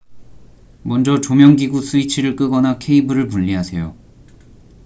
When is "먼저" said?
0.81-1.21